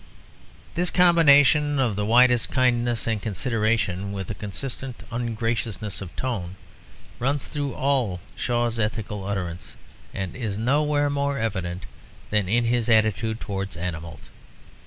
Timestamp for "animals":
13.77-14.31